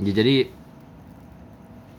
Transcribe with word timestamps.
Ya, 0.00 0.12
jadi 0.16 0.48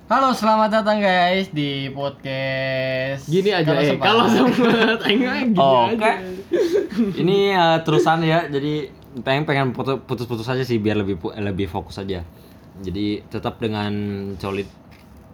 Halo, 0.10 0.34
selamat 0.36 0.82
datang 0.82 1.00
guys 1.00 1.54
di 1.56 1.88
podcast. 1.94 3.32
Gini 3.32 3.54
aja 3.54 3.72
eh 3.80 3.96
kalau 3.96 4.28
sempat 4.28 5.00
aing 5.08 5.54
gini 5.54 5.56
Oke. 5.56 6.04
aja. 6.04 6.20
ini 7.16 7.56
eh, 7.56 7.78
terusan 7.86 8.20
ya. 8.26 8.44
Jadi 8.50 8.92
pengen 9.24 9.48
pengen 9.48 9.68
putu- 9.72 10.04
putus-putus 10.04 10.52
aja 10.52 10.68
sih 10.68 10.84
biar 10.84 11.00
lebih 11.00 11.16
lebih 11.40 11.72
fokus 11.72 11.96
aja. 12.04 12.28
Jadi 12.84 13.24
tetap 13.32 13.64
dengan 13.64 13.94
solid. 14.36 14.68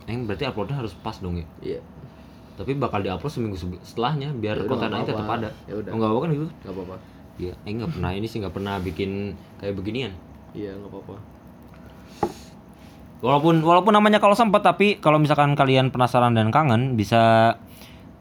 Eh 0.06 0.14
berarti 0.14 0.46
uploadnya 0.46 0.78
harus 0.78 0.94
pas 0.94 1.18
dong 1.18 1.42
ya. 1.42 1.48
Iya. 1.64 1.80
Tapi 2.60 2.78
bakal 2.78 3.02
diupload 3.02 3.34
seminggu 3.34 3.58
setelahnya 3.82 4.30
biar 4.38 4.62
Ya 4.62 4.68
udah, 4.68 4.78
konten 4.78 5.08
tetap 5.08 5.26
ada. 5.26 5.50
Ya 5.66 5.74
udah. 5.74 5.90
Oh, 5.90 5.98
nggak 5.98 6.10
apa-apa 6.12 6.22
kan 6.22 6.30
gitu? 6.36 6.46
Enggak 6.52 6.74
apa-apa. 6.78 6.96
Iya, 7.42 7.54
eh 7.66 7.72
nggak 7.74 7.92
pernah 7.98 8.12
ini 8.14 8.28
sih 8.30 8.38
nggak 8.46 8.54
pernah 8.54 8.76
bikin 8.78 9.34
kayak 9.58 9.74
beginian. 9.74 10.14
Iya, 10.54 10.78
enggak 10.78 10.94
apa-apa. 10.94 11.16
Walaupun 13.18 13.66
walaupun 13.66 13.94
namanya 13.98 14.22
kalau 14.22 14.38
sempat 14.38 14.62
tapi 14.62 15.02
kalau 15.02 15.18
misalkan 15.18 15.58
kalian 15.58 15.90
penasaran 15.90 16.38
dan 16.38 16.54
kangen 16.54 16.94
bisa 16.94 17.56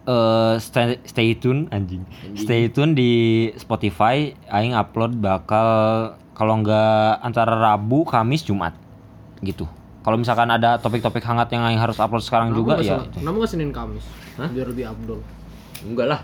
eh 0.07 0.55
stay, 0.57 0.97
stay 1.05 1.37
tune 1.37 1.69
anjing. 1.69 2.07
Stay 2.39 2.73
tune 2.73 2.97
di 2.97 3.13
Spotify 3.61 4.33
aing 4.49 4.73
upload 4.73 5.21
bakal 5.21 5.69
kalau 6.33 6.61
nggak 6.61 7.25
antara 7.25 7.57
Rabu, 7.57 8.09
Kamis, 8.09 8.45
Jumat 8.45 8.73
gitu. 9.45 9.69
Kalau 10.07 10.17
misalkan 10.17 10.47
ada 10.49 10.79
topik-topik 10.79 11.25
hangat 11.27 11.51
yang 11.51 11.67
aing 11.67 11.83
harus 11.83 11.99
upload 11.99 12.23
sekarang 12.23 12.55
juga 12.55 12.79
ya. 12.79 13.03
itu. 13.03 13.19
Kenapa 13.19 13.43
enggak 13.43 13.51
Senin 13.51 13.71
Kamis? 13.75 14.05
Hah? 14.39 14.49
Biar 14.55 14.71
lebih 14.71 14.87
abdol. 14.87 15.21
Enggak 15.83 16.07
lah. 16.07 16.21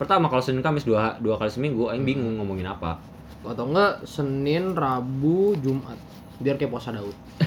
Pertama 0.00 0.32
kalau 0.32 0.40
Senin 0.40 0.64
Kamis 0.64 0.88
dua 0.88 1.20
dua 1.20 1.36
kali 1.36 1.52
seminggu 1.52 1.92
aing 1.92 2.02
bingung 2.02 2.40
ngomongin 2.40 2.64
apa. 2.64 2.96
Atau 3.44 3.68
enggak 3.68 4.08
Senin, 4.08 4.72
Rabu, 4.72 5.52
Jumat. 5.60 6.00
Biar 6.36 6.56
kayak 6.56 6.68
puasa 6.68 6.92
Daud. 6.92 7.16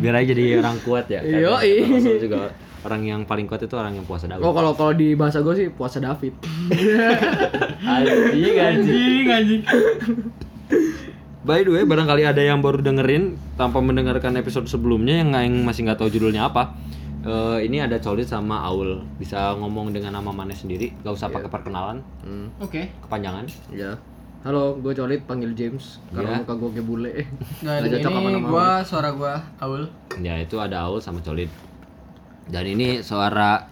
Biar 0.00 0.14
aja 0.16 0.32
jadi 0.32 0.58
orang 0.58 0.76
kuat 0.82 1.06
ya. 1.08 1.20
Iya, 1.20 1.52
iya. 1.60 2.16
Juga 2.16 2.50
orang 2.82 3.02
yang 3.02 3.20
paling 3.26 3.44
kuat 3.44 3.60
itu 3.60 3.74
orang 3.76 3.94
yang 3.94 4.04
puasa 4.04 4.24
Daud. 4.24 4.40
Oh, 4.40 4.52
kalau 4.52 4.72
kalau 4.72 4.92
di 4.92 5.12
bahasa 5.12 5.40
gue 5.40 5.52
sih 5.52 5.68
puasa 5.68 6.00
David. 6.00 6.32
Anjing, 7.86 8.56
anjing, 8.56 9.26
anjing. 9.28 9.62
By 11.46 11.62
the 11.62 11.70
way, 11.70 11.84
barangkali 11.86 12.26
ada 12.26 12.42
yang 12.42 12.58
baru 12.58 12.82
dengerin 12.82 13.38
tanpa 13.54 13.78
mendengarkan 13.78 14.34
episode 14.34 14.66
sebelumnya 14.66 15.22
yang 15.22 15.30
yang 15.30 15.62
masih 15.62 15.86
nggak 15.86 16.00
tahu 16.00 16.10
judulnya 16.10 16.50
apa. 16.50 16.74
Eh, 17.26 17.58
ini 17.66 17.82
ada 17.82 17.98
Colit 17.98 18.26
sama 18.26 18.62
Aul 18.62 19.02
bisa 19.18 19.50
ngomong 19.58 19.90
dengan 19.90 20.14
nama 20.14 20.30
mana 20.30 20.54
sendiri, 20.54 20.94
gak 21.02 21.10
usah 21.10 21.26
pakai 21.26 21.50
perkenalan, 21.50 21.98
Hmm. 22.22 22.54
Oke. 22.62 22.86
kepanjangan. 23.02 23.42
Ya. 23.74 23.98
Halo, 24.46 24.78
gue 24.78 24.94
Colit 24.94 25.26
panggil 25.26 25.58
James 25.58 25.98
karena 26.14 26.38
Iya. 26.38 26.46
muka 26.46 26.54
gue 26.54 26.70
kayak 26.78 26.86
bule. 26.86 27.10
Dan 27.66 27.82
Nggak 27.82 27.98
cocok 27.98 28.10
sama 28.14 28.28
ini 28.30 28.38
nama 28.38 28.46
gua 28.46 28.68
suara 28.86 29.10
gua 29.10 29.34
Aul. 29.58 29.90
Ya 30.22 30.38
itu 30.38 30.54
ada 30.62 30.86
Aul 30.86 31.02
sama 31.02 31.18
Colit. 31.18 31.50
Dan 32.46 32.62
ini 32.70 33.02
suara 33.02 33.66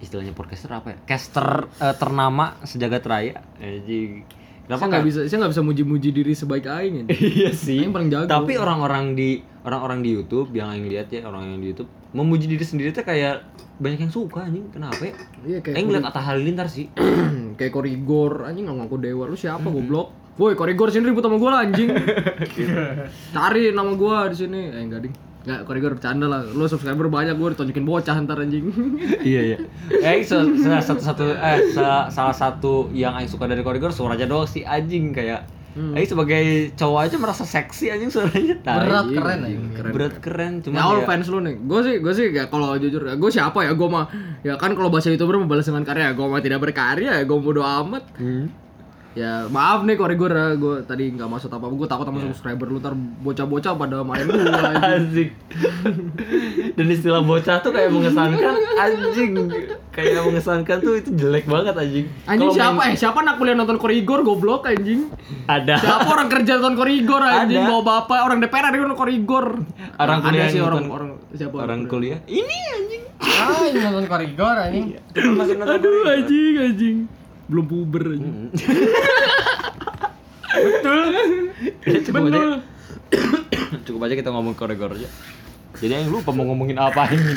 istilahnya 0.00 0.32
podcaster 0.32 0.72
apa 0.72 0.96
ya? 0.96 0.98
Caster 1.04 1.68
eh, 1.68 1.94
ternama 2.00 2.56
sejagat 2.64 3.04
raya. 3.04 3.44
Anjing. 3.60 4.24
Kenapa 4.64 4.88
Kenapa 4.88 4.88
nggak 4.88 5.04
bisa? 5.04 5.18
Saya 5.28 5.38
nggak 5.44 5.52
bisa 5.52 5.62
muji-muji 5.68 6.08
diri 6.16 6.32
sebaik 6.32 6.64
aing 6.64 6.94
ini. 7.04 7.12
Iya 7.36 7.52
sih. 7.52 7.84
Aing 7.84 7.92
paling 7.92 8.08
jago. 8.08 8.24
Tapi 8.24 8.56
orang-orang 8.56 9.12
di 9.12 9.44
orang-orang 9.68 10.00
di 10.00 10.16
YouTube 10.16 10.48
yang 10.56 10.72
aing 10.72 10.88
lihat 10.88 11.12
ya 11.12 11.28
orang 11.28 11.52
yang 11.52 11.60
di 11.60 11.76
YouTube 11.76 11.92
memuji 12.16 12.48
diri 12.48 12.64
sendiri 12.64 12.88
tuh 12.88 13.04
kayak 13.04 13.44
banyak 13.76 14.08
yang 14.08 14.12
suka 14.16 14.48
anjing. 14.48 14.64
Kenapa 14.72 14.96
ya? 14.96 15.12
Iya 15.44 15.58
kayak 15.60 15.76
Aing 15.76 15.86
ngeliat 15.92 16.08
Atta 16.08 16.24
Halilintar 16.24 16.72
sih. 16.72 16.88
kayak 17.56 17.72
korigor. 17.72 18.44
Anjing 18.44 18.64
nggak 18.64 18.76
ngaku 18.78 18.96
dewa. 19.02 19.24
Lu 19.24 19.34
siapa 19.34 19.66
goblok? 19.66 20.12
Woi 20.36 20.52
korigor 20.52 20.92
sini 20.92 21.08
ribut 21.08 21.24
sama 21.24 21.36
gue 21.36 21.48
lah 21.48 21.64
anjing 21.64 21.88
cari 23.34 23.72
nama 23.72 23.88
gue 23.90 24.16
di 24.30 24.36
sini. 24.36 24.60
Eh 24.68 24.82
enggak 24.82 25.00
ding. 25.02 25.14
Nggak, 25.46 25.60
korigor 25.62 25.92
bercanda 25.94 26.26
lah. 26.26 26.42
Lu 26.42 26.66
subscriber 26.66 27.06
banyak, 27.06 27.34
gue 27.34 27.48
ditunjukin 27.54 27.82
bocah 27.82 28.16
ntar 28.20 28.42
anjing. 28.42 28.66
iya 29.24 29.40
iya. 29.46 29.58
Se- 30.20 30.36
se- 30.58 30.82
satu 30.82 31.00
satu 31.00 31.24
eh 31.30 31.70
sa- 31.70 32.10
salah 32.10 32.34
satu 32.34 32.90
yang 32.90 33.14
aing 33.14 33.26
suka 33.26 33.46
dari 33.46 33.62
Korigor 33.62 33.90
suaranya 33.90 34.26
doang 34.26 34.44
sih 34.44 34.60
anjing 34.60 35.14
kayak 35.14 35.46
Aing 35.76 36.08
sebagai 36.08 36.42
cowok 36.72 37.00
aja 37.02 37.16
merasa 37.16 37.44
seksi 37.44 37.88
anjing 37.88 38.08
suaranya. 38.08 38.56
Berat 38.58 39.06
Iya, 39.06 39.14
keren 39.14 39.38
aja. 39.38 39.58
keren. 39.70 39.92
Berat 39.92 40.14
keren 40.18 40.52
cuma 40.60 40.74
Ya 40.74 40.82
all 40.82 40.98
ya, 40.98 41.04
fans 41.04 41.28
lu 41.28 41.38
nih. 41.38 41.54
Gue 41.60 41.80
sih, 41.82 41.94
gue 41.98 42.12
sih 42.12 42.26
ya 42.30 42.44
kalau 42.46 42.74
jujur, 42.74 43.04
gue 43.04 43.30
siapa 43.30 43.60
ya? 43.60 43.72
Gue 43.72 43.86
mah 43.86 44.08
ya 44.40 44.56
kan 44.56 44.72
kalau 44.72 44.88
bahasa 44.88 45.08
youtuber 45.08 45.36
membalas 45.36 45.64
dengan 45.64 45.84
karya. 45.84 46.10
Gue 46.10 46.24
mah 46.24 46.40
tidak 46.40 46.60
berkarya, 46.60 47.20
gue 47.20 47.38
bodo 47.38 47.60
amat. 47.60 48.08
Hmm. 48.16 48.48
Ya 49.12 49.48
maaf 49.48 49.80
nih 49.80 49.96
korigor 49.96 50.28
ya, 50.28 50.52
gue 50.54 50.80
tadi 50.82 51.08
nggak 51.10 51.24
maksud 51.26 51.48
apa 51.48 51.60
apa. 51.62 51.72
Gue 51.74 51.84
takut 51.86 52.04
sama 52.04 52.20
subscriber 52.22 52.66
lu 52.66 52.76
ntar 52.76 52.92
bocah-bocah 52.96 53.72
pada 53.74 54.00
main 54.00 54.24
gue. 54.28 54.44
Asik. 54.76 55.30
Dan 56.76 56.92
istilah 56.92 57.24
bocah 57.24 57.64
tuh 57.64 57.72
kayak 57.72 57.88
mengesankan 57.88 58.52
anjing. 58.76 59.32
Kayak 59.88 60.28
mengesankan 60.28 60.76
tuh 60.78 61.00
itu 61.00 61.08
jelek 61.10 61.48
banget 61.48 61.72
anjing. 61.72 62.06
Anjing 62.22 62.36
Kalau 62.42 62.52
siapa 62.52 62.76
main- 62.76 62.92
eh 62.92 62.94
siapa 62.94 63.18
anak 63.18 63.34
kuliah 63.36 63.56
nonton 63.56 63.80
korigor 63.80 64.20
goblok 64.20 64.68
anjing. 64.68 65.08
Ada. 65.46 65.80
Siapa 65.80 66.04
orang 66.06 66.28
kerja 66.28 66.60
nonton 66.60 66.76
korigor 66.76 67.24
anjing 67.24 67.58
Ada. 67.58 67.70
bawa 67.72 67.82
bapak 67.82 68.18
orang 68.20 68.38
DPR 68.38 68.64
ada 68.66 68.76
nonton 68.76 68.92
korigor. 68.94 69.46
Orang 69.96 70.18
ada 70.20 70.26
kuliah 70.28 70.46
sih 70.46 70.54
yang 70.54 70.68
orang 70.68 70.78
nonton- 70.78 70.92
orang 70.92 71.08
siapa 71.32 71.56
Orang 71.56 71.80
kuliah. 71.88 72.18
Ini 72.28 72.56
anjing. 72.70 73.02
Ah, 73.16 73.60
ini 73.64 73.78
nonton 73.80 74.04
korigor 74.04 74.56
anjing. 74.58 74.84
Masih 75.32 75.54
nonton 75.56 75.74
Aduh 75.74 76.04
anjing 76.06 76.54
anjing. 76.60 76.96
Belum 77.48 77.64
puber 77.64 78.04
anjing. 78.12 78.36
cukup 82.04 82.22
aja. 82.28 82.40
cukup 83.86 84.00
aja 84.02 84.14
kita 84.14 84.28
ngomong 84.28 84.52
koridor 84.52 84.92
aja. 84.92 85.08
Jadi 85.76 85.92
yang 85.92 86.12
lupa 86.12 86.30
mau 86.30 86.46
ngomongin 86.46 86.78
apa 86.78 87.10
ini. 87.10 87.34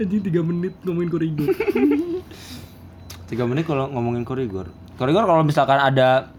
Anjing 0.00 0.22
3 0.24 0.48
menit 0.48 0.74
ngomongin 0.84 1.10
korigor. 1.12 1.48
Tiga 3.30 3.46
menit 3.46 3.62
kalau 3.62 3.86
ngomongin 3.94 4.26
koridor. 4.26 4.74
Koridor 4.98 5.22
kalau 5.22 5.46
misalkan 5.46 5.78
ada 5.78 6.34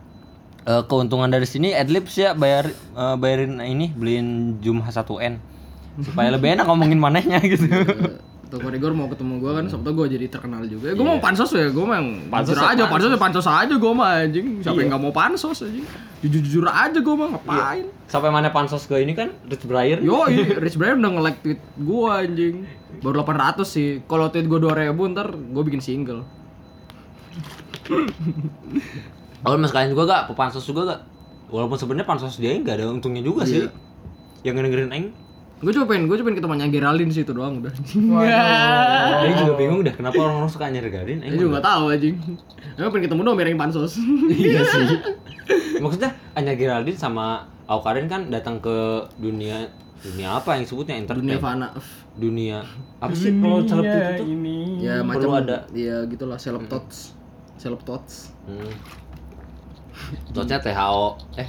eh, 0.67 0.83
keuntungan 0.91 1.31
dari 1.31 1.47
sini 1.47 1.71
adlibs 1.71 2.19
ya 2.19 2.35
bayar 2.35 2.67
eh, 2.73 3.15
bayarin 3.15 3.63
ini 3.63 3.95
beliin 3.95 4.59
Zoom 4.59 4.83
H1N 4.83 5.39
supaya 6.03 6.31
lebih 6.31 6.51
enak 6.55 6.67
ngomongin 6.67 6.99
manehnya 6.99 7.39
gitu. 7.43 7.67
Tuh 8.51 8.59
korigor 8.59 8.91
mau 8.91 9.07
ketemu 9.07 9.39
gue 9.39 9.51
kan, 9.55 9.63
sebetulnya 9.71 9.95
gue 9.95 10.07
jadi 10.19 10.25
terkenal 10.27 10.67
juga. 10.67 10.91
Gue 10.91 11.07
mau 11.07 11.23
pansos 11.23 11.55
ya, 11.55 11.71
gue 11.71 11.85
mau 11.87 11.95
Pansos 12.27 12.59
ya 12.59 12.75
aja, 12.75 12.83
pansos. 12.83 12.91
pansos 12.91 13.11
ya 13.15 13.19
pansos 13.23 13.47
aja 13.47 13.73
gue 13.79 13.93
mah 13.95 14.09
anjing. 14.27 14.47
Siapa 14.59 14.75
yang 14.83 14.91
nggak 14.91 15.03
mau 15.07 15.13
pansos 15.15 15.63
anjing? 15.63 15.87
Jujur 16.19 16.41
jujur 16.43 16.65
aja 16.67 16.99
gue 16.99 17.15
mah 17.15 17.27
ngapain? 17.31 17.87
Sampai 18.11 18.27
mana 18.27 18.51
pansos 18.51 18.83
ke 18.91 18.99
ini 18.99 19.15
kan 19.15 19.31
Rich 19.47 19.63
Brian. 19.63 20.03
Yo, 20.03 20.27
Rich 20.59 20.75
Brian 20.75 20.99
udah 20.99 21.11
nge-like 21.15 21.39
tweet 21.39 21.61
gue 21.79 22.07
anjing. 22.11 22.55
Baru 22.99 23.23
800 23.23 23.63
sih. 23.63 24.03
Kalau 24.03 24.27
tweet 24.27 24.51
gue 24.51 24.59
2000 24.59 24.91
ntar 25.15 25.31
gue 25.31 25.63
bikin 25.71 25.79
single. 25.79 26.27
Oh, 29.47 29.55
mas 29.55 29.71
kalian 29.71 29.95
juga 29.95 30.03
gak? 30.11 30.35
Pansos 30.35 30.67
juga 30.67 30.91
gak? 30.91 31.01
Walaupun 31.55 31.79
sebenarnya 31.79 32.03
pansos 32.03 32.35
dia 32.35 32.51
nggak 32.51 32.83
ada 32.83 32.91
untungnya 32.91 33.23
juga 33.23 33.47
sih. 33.47 33.63
Yang 34.43 34.53
dengerin 34.59 34.91
aing. 34.91 35.07
Gue 35.61 35.71
cuma 35.77 35.85
pengen, 35.85 36.09
gue 36.09 36.17
cuma 36.17 36.33
pengen 36.33 36.37
ketemunya 36.41 36.67
Geraldine 36.73 37.11
sih 37.13 37.21
itu 37.21 37.33
doang 37.37 37.61
udah. 37.61 37.69
Aing 39.21 39.37
juga 39.45 39.53
bingung 39.53 39.85
dah 39.85 39.93
kenapa 39.93 40.17
orang-orang 40.17 40.49
suka 40.49 40.73
nyergarin. 40.73 41.21
Gue 41.21 41.37
juga 41.37 41.61
gak 41.61 41.67
tahu 41.69 41.83
anjing. 41.93 42.15
Emang 42.81 42.89
pengen 42.89 43.05
ketemu 43.05 43.21
dong 43.21 43.35
biar 43.37 43.47
yang 43.53 43.61
pansos. 43.61 43.93
iya 44.33 44.61
sih. 44.65 44.87
Maksudnya 45.83 46.17
Anya 46.33 46.57
Geraldine 46.57 46.97
sama 46.97 47.45
Aukarin 47.69 48.09
kan 48.09 48.33
datang 48.33 48.57
ke 48.57 49.05
dunia 49.21 49.69
dunia 50.01 50.41
apa 50.41 50.57
yang 50.57 50.65
sebutnya 50.65 50.97
entertain? 50.97 51.29
Dunia 51.29 51.37
fana. 51.37 51.67
Dunia 52.17 52.65
apa 52.97 53.13
sih 53.13 53.29
kalau 53.37 53.61
celebrity 53.61 54.17
itu? 54.17 54.25
ini. 54.33 54.57
Ya 54.81 55.05
Perlu 55.05 55.13
macam 55.13 55.29
ada. 55.45 55.57
Ya 55.77 56.01
gitulah 56.09 56.41
seleb 56.41 56.65
tots. 56.65 57.13
Seleb 57.61 57.85
tots. 57.85 58.33
Hmm. 58.49 58.73
Contohnya 60.33 60.57
THO 60.57 61.21
eh 61.37 61.47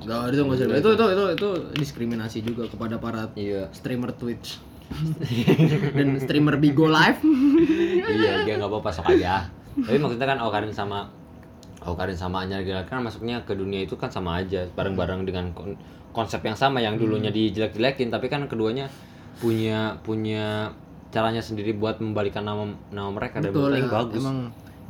Gak 0.00 0.32
itu 0.32 0.42
nggak 0.42 0.56
usah. 0.56 0.66
Itu 0.80 0.90
itu 0.96 1.04
itu 1.12 1.24
itu 1.36 1.48
diskriminasi 1.76 2.38
juga 2.40 2.64
kepada 2.66 2.96
para 2.96 3.28
iya 3.36 3.68
streamer 3.70 4.16
Twitch 4.16 4.56
dan 5.96 6.18
streamer 6.18 6.56
Bigo 6.56 6.88
Live. 6.88 7.20
iya 8.08 8.42
dia 8.48 8.54
nggak 8.56 8.70
apa-apa 8.70 8.90
sok 8.90 9.12
aja. 9.12 9.44
Tapi 9.76 9.96
maksudnya 9.96 10.26
kan 10.26 10.38
Aukarin 10.42 10.72
sama 10.74 11.06
Aukarin 11.80 12.16
sama 12.16 12.44
Anya 12.44 12.60
Geraldine 12.60 12.90
kan 12.90 13.00
masuknya 13.00 13.40
ke 13.44 13.56
dunia 13.56 13.84
itu 13.84 13.96
kan 13.96 14.12
sama 14.12 14.40
aja 14.42 14.68
bareng-bareng 14.76 15.24
dengan 15.24 15.52
kon- 15.56 15.78
konsep 16.10 16.42
yang 16.42 16.58
sama 16.58 16.82
yang 16.82 16.98
dulunya 16.98 17.30
dijelek-jelekin 17.30 18.10
tapi 18.10 18.26
kan 18.26 18.44
keduanya 18.50 18.90
punya 19.38 19.96
punya 20.02 20.74
caranya 21.10 21.40
sendiri 21.40 21.72
buat 21.72 21.98
membalikan 22.02 22.44
nama 22.44 22.68
nama 22.92 23.10
mereka 23.10 23.40
dan 23.40 23.50
Betul 23.50 23.72
ya. 23.72 23.76
Aing 23.80 23.88
bagus. 23.90 24.20
Emang 24.20 24.38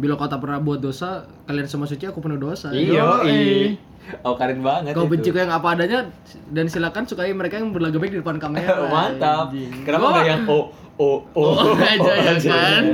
Bila 0.00 0.17
kau 0.17 0.26
tak 0.26 0.41
pernah 0.41 0.58
buat 0.58 0.81
dosa, 0.81 1.29
kalian 1.44 1.69
semua 1.69 1.85
suci, 1.85 2.08
aku 2.08 2.25
penuh 2.25 2.41
dosa. 2.41 2.73
Iya, 2.73 3.20
Yoi. 3.20 3.76
Oh, 4.26 4.35
keren 4.35 4.64
banget 4.64 4.97
Kau 4.97 5.06
benci 5.06 5.31
yang 5.31 5.52
apa 5.52 5.76
adanya 5.76 6.08
dan 6.50 6.67
silakan 6.67 7.06
sukai 7.06 7.31
mereka 7.31 7.61
yang 7.61 7.70
berlaga 7.70 8.00
baik 8.00 8.17
di 8.17 8.19
depan 8.25 8.41
kamera. 8.43 8.87
Mantap. 8.91 9.55
Kenapa 9.87 10.06
enggak 10.11 10.26
yang 10.26 10.43
oh 10.49 10.64
oh 11.00 11.19
oh, 11.37 11.52
Oh, 11.56 11.76
aja 11.79 12.12
ya 12.19 12.35
kan. 12.41 12.85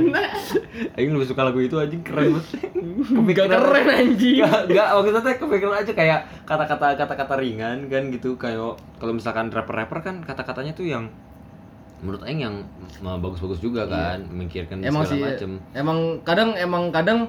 Aing 0.95 1.11
lebih 1.15 1.27
suka 1.27 1.41
lagu 1.47 1.59
itu 1.63 1.75
anjing 1.79 2.03
keren 2.05 2.37
banget. 2.37 2.69
Gak 3.39 3.47
keren 3.49 3.87
anjing. 3.87 4.35
Enggak, 4.43 4.59
enggak 4.69 4.87
maksudnya 4.93 5.21
teh 5.23 5.35
kepikiran 5.41 5.75
aja 5.79 5.91
kayak 5.95 6.19
kata-kata 6.45 6.87
kata-kata 6.95 7.33
ringan 7.39 7.77
kan 7.89 8.03
gitu 8.13 8.37
kayak 8.37 8.77
kalau 8.99 9.13
misalkan 9.15 9.49
rapper-rapper 9.49 9.99
kan 10.03 10.15
kata-katanya 10.21 10.75
tuh 10.77 10.85
yang 10.85 11.09
menurut 12.01 12.21
Aing 12.25 12.41
yang 12.45 12.55
bagus-bagus 13.01 13.59
juga 13.59 13.89
kan, 13.89 14.21
memikirkan 14.29 14.85
Emang 14.85 15.03
sih. 15.05 15.17
segala 15.17 15.33
macem. 15.33 15.51
Emang 15.73 15.97
kadang 16.21 16.49
emang 16.53 16.93
kadang 16.93 17.19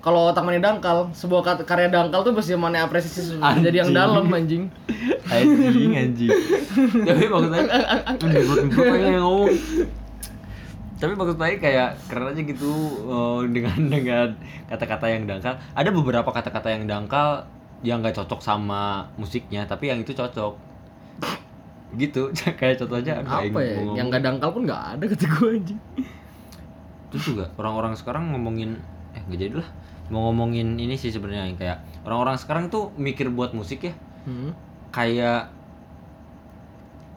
kalau 0.00 0.30
otak 0.30 0.46
mana 0.46 0.62
dangkal, 0.62 1.10
sebuah 1.10 1.66
karya 1.66 1.90
dangkal 1.90 2.22
tuh 2.22 2.30
pasti 2.30 2.54
mana 2.54 2.86
apresiasi 2.86 3.42
jadi 3.58 3.82
yang 3.82 3.90
Anjing. 3.90 3.98
dalam 3.98 4.24
anjing. 4.30 4.64
Anjing 5.34 5.92
anjing. 5.98 6.30
Tapi 7.02 7.24
maksudnya 7.26 7.62
yang 9.02 9.22
ngomong. 9.26 9.50
Tapi 10.96 11.12
maksud 11.12 11.36
saya 11.36 11.54
kayak 11.58 11.90
keren 12.08 12.32
aja 12.32 12.40
gitu 12.40 12.72
eh, 13.04 13.40
dengan 13.52 13.78
dengan 13.90 14.28
kata-kata 14.70 15.06
yang 15.10 15.26
dangkal. 15.26 15.58
Ada 15.74 15.90
beberapa 15.90 16.30
kata-kata 16.30 16.70
yang 16.70 16.86
dangkal 16.86 17.44
yang 17.84 18.00
gak 18.00 18.16
cocok 18.16 18.40
sama 18.40 19.10
musiknya, 19.20 19.68
tapi 19.68 19.92
yang 19.92 20.00
itu 20.00 20.16
cocok. 20.16 20.65
Gitu, 21.96 22.22
kayak 22.60 22.76
contoh 22.76 22.96
aja 22.96 23.18
aduh, 23.18 23.40
aing 23.40 23.50
Apa 23.50 23.60
ya? 23.60 23.74
ngomong. 23.74 23.96
Yang 23.96 24.06
gak 24.10 24.22
dangkal 24.22 24.50
pun 24.50 24.62
gak 24.64 24.82
ada 24.92 25.04
kata 25.10 25.24
gue 25.26 25.48
anjing. 25.50 25.80
Terus 27.06 27.24
juga 27.24 27.44
orang-orang 27.54 27.92
sekarang 27.94 28.30
ngomongin 28.30 28.76
eh 29.12 29.22
nggak 29.22 29.38
jadi 29.40 29.54
lah. 29.56 29.68
Mau 30.06 30.28
ngomongin 30.28 30.76
ini 30.76 30.94
sih 30.94 31.08
sebenarnya 31.08 31.46
yang 31.46 31.56
kayak 31.56 31.78
orang-orang 32.02 32.36
sekarang 32.36 32.64
tuh 32.66 32.94
mikir 32.94 33.26
buat 33.28 33.50
musik 33.50 33.82
ya 33.82 33.94
Hmm. 34.22 34.50
kayak 34.88 35.54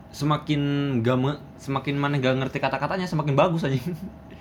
semakin 0.09 0.61
gak 0.99 1.17
me- 1.17 1.41
semakin 1.57 1.95
mana 1.95 2.17
gak 2.17 2.33
ngerti 2.35 2.57
kata-katanya 2.57 3.05
semakin 3.05 3.33
bagus 3.33 3.61
aja. 3.61 3.77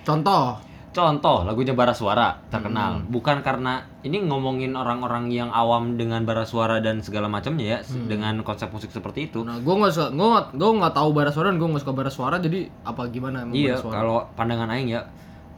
Contoh, 0.01 0.57
Contoh 0.89 1.45
lagunya 1.45 1.77
Bara 1.77 1.93
Suara 1.93 2.33
terkenal. 2.49 3.05
Bukan 3.13 3.45
karena 3.45 3.85
ini 4.01 4.25
ngomongin 4.25 4.73
orang-orang 4.73 5.29
yang 5.29 5.53
awam 5.53 6.01
dengan 6.01 6.25
bara 6.25 6.49
suara 6.49 6.81
dan 6.81 7.05
segala 7.05 7.29
macamnya 7.29 7.77
ya 7.77 7.79
dengan 8.09 8.41
konsep 8.41 8.73
musik 8.73 8.89
seperti 8.89 9.29
itu. 9.29 9.45
Nah, 9.45 9.61
gue 9.61 9.69
nggak 9.69 9.93
suka, 9.93 10.09
gue 10.09 10.27
gue 10.57 10.69
nggak 10.81 10.95
tahu 10.97 11.09
bara 11.13 11.29
suara 11.29 11.53
dan 11.53 11.61
gue 11.61 11.69
nggak 11.69 11.83
suka 11.85 11.93
bara 11.93 12.11
suara. 12.11 12.35
Jadi 12.41 12.65
apa 12.81 13.05
gimana 13.13 13.45
emang 13.45 13.53
Iya, 13.53 13.77
kalau 13.85 14.25
pandangan 14.33 14.73
aing 14.73 14.89
ya 14.89 15.05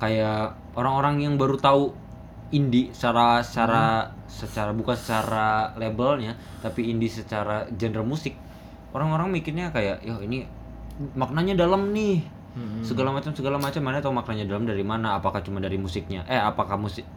kayak 0.03 0.57
orang-orang 0.75 1.23
yang 1.23 1.33
baru 1.39 1.55
tahu 1.55 1.95
indie 2.51 2.91
secara 2.91 3.39
secara 3.39 4.11
secara 4.27 4.75
bukan 4.75 4.97
secara 4.99 5.71
labelnya, 5.79 6.35
tapi 6.59 6.91
indie 6.91 7.07
secara 7.07 7.63
genre 7.71 8.03
musik. 8.03 8.35
Orang-orang 8.91 9.31
mikirnya 9.31 9.71
kayak, 9.71 10.03
"Yo, 10.03 10.19
ini 10.19 10.43
maknanya 11.15 11.55
dalam 11.63 11.95
nih." 11.95 12.40
Hmm. 12.51 12.83
Segala 12.83 13.09
macam 13.09 13.31
segala 13.31 13.55
macam 13.55 13.79
mana 13.79 14.03
tahu 14.03 14.11
maknanya 14.11 14.43
dalam 14.45 14.67
dari 14.67 14.83
mana? 14.83 15.15
Apakah 15.15 15.39
cuma 15.39 15.57
dari 15.57 15.75
musiknya? 15.75 16.27
Eh, 16.27 16.35
apakah 16.35 16.75
musik 16.75 17.07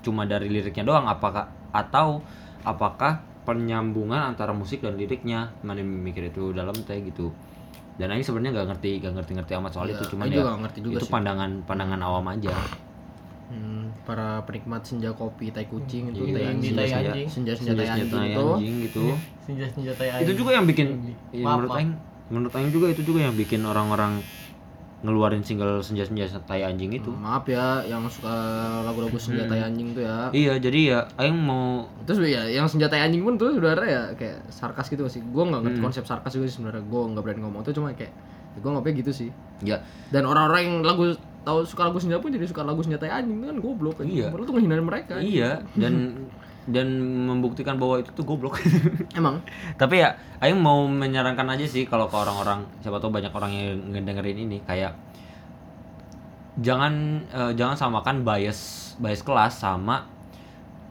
cuma 0.00 0.24
dari 0.24 0.48
liriknya 0.48 0.82
doang? 0.82 1.04
Apakah 1.04 1.48
atau 1.70 2.24
apakah 2.60 3.20
penyambungan 3.44 4.32
antara 4.32 4.50
musik 4.50 4.80
dan 4.80 4.96
liriknya? 4.96 5.52
Mana 5.60 5.80
mikir 5.80 6.28
itu 6.28 6.52
dalam 6.52 6.72
teh 6.72 6.96
gitu. 7.02 7.28
Dan 8.00 8.08
aing 8.08 8.24
sebenarnya 8.24 8.56
nggak 8.56 8.68
ngerti, 8.72 8.90
nggak 8.98 9.12
ngerti-ngerti 9.14 9.52
amat 9.54 9.70
soal 9.70 9.84
Iya, 9.84 10.00
itu, 10.00 10.04
cuman 10.16 10.24
aing 10.24 10.40
ya 10.40 10.52
ngerti 10.56 10.78
juga 10.80 10.96
itu 10.96 11.04
sih. 11.04 11.12
pandangan 11.12 11.50
pandangan 11.68 12.00
awam 12.00 12.24
aja. 12.32 12.56
Hmm, 13.50 13.90
para 14.06 14.40
penikmat 14.46 14.80
senja 14.80 15.10
kopi 15.12 15.50
tai 15.50 15.66
kucing 15.66 16.08
itu 16.08 16.22
Iya, 16.22 16.32
tai 16.32 16.44
anjing, 16.48 16.72
tai 16.72 16.86
senja- 16.86 17.12
anjing. 17.12 17.28
senja 17.28 17.52
senja 17.52 17.72
tai 17.74 17.88
anjing 17.90 18.08
senjata 18.08 18.24
itu. 18.24 18.46
anjing 18.48 18.74
gitu. 18.80 19.04
Senjata-senjata 19.44 20.02
yang 20.06 20.16
Itu 20.22 20.32
juga 20.32 20.50
yang 20.54 20.64
bikin 20.64 20.86
ya, 21.28 21.44
menurut 21.44 21.70
aing 21.74 21.90
menurut 22.30 22.52
aing 22.54 22.70
juga 22.70 22.86
itu 22.88 23.02
juga 23.02 23.20
yang 23.20 23.34
bikin 23.34 23.60
orang-orang 23.62 24.22
ngeluarin 25.00 25.40
single 25.40 25.80
senja-senja 25.80 26.28
tai 26.42 26.60
anjing 26.60 26.92
itu. 26.92 27.08
Maaf 27.10 27.44
ya 27.44 27.80
yang 27.82 28.04
suka 28.06 28.28
lagu-lagu 28.84 29.16
senja 29.16 29.44
tai 29.44 29.60
anjing 29.60 29.90
tuh 29.90 30.04
ya. 30.04 30.28
Iya, 30.30 30.52
jadi 30.56 30.80
ya 30.86 30.98
aing 31.16 31.34
mau 31.34 31.88
Terus 32.04 32.20
ya 32.22 32.44
yang 32.44 32.68
senjata 32.68 32.94
anjing 32.94 33.20
pun 33.20 33.34
tuh 33.34 33.50
sebenarnya 33.50 33.88
ya 33.88 34.02
kayak 34.12 34.38
sarkas 34.48 34.86
gitu 34.86 35.06
sih. 35.06 35.24
Gue 35.24 35.40
nggak 35.42 35.56
Hmm. 35.56 35.66
ngerti 35.66 35.80
konsep 35.80 36.04
sarkas 36.04 36.32
juga 36.32 36.46
sih 36.46 36.56
sebenarnya. 36.56 36.84
Gue 36.84 37.02
nggak 37.06 37.22
berani 37.22 37.40
ngomong 37.40 37.62
tuh 37.62 37.72
cuma 37.72 37.90
kayak 37.90 38.12
ya 38.50 38.58
gue 38.58 38.70
ngapain 38.70 38.94
gitu 38.94 39.12
sih. 39.14 39.30
ya 39.60 39.80
Dan 40.08 40.24
orang-orang 40.24 40.60
yang 40.62 40.76
lagu 40.80 41.16
tahu 41.40 41.64
suka 41.64 41.88
lagu 41.88 41.96
senja 41.96 42.20
pun 42.20 42.28
jadi 42.28 42.44
suka 42.44 42.60
lagu 42.60 42.80
senjata 42.80 43.08
anjing 43.08 43.40
kan 43.40 43.56
goblok 43.56 44.00
kan. 44.00 44.04
Iya. 44.04 44.28
Lu 44.28 44.44
tuh 44.44 44.52
ngehinarin 44.52 44.84
mereka. 44.84 45.16
Iya, 45.16 45.64
dan 45.74 45.92
dan 46.66 46.86
membuktikan 47.24 47.76
bahwa 47.76 47.98
itu 47.98 48.10
tuh 48.10 48.22
goblok. 48.22 48.60
Emang 49.18 49.40
Tapi 49.74 50.00
ya, 50.00 50.12
Aing 50.38 50.56
mau 50.56 50.84
menyarankan 50.84 51.48
aja 51.48 51.64
sih 51.64 51.84
kalau 51.84 52.04
ke 52.04 52.14
orang-orang, 52.14 52.60
siapa 52.80 52.98
tahu 52.98 53.08
banyak 53.10 53.30
orang 53.30 53.50
yang 53.50 53.68
ngedengerin 53.90 54.38
ini 54.42 54.58
kayak 54.62 54.92
jangan 56.60 56.92
eh, 57.26 57.52
jangan 57.56 57.76
samakan 57.78 58.22
bias 58.22 58.60
bias 59.00 59.22
kelas 59.22 59.56
sama 59.56 60.04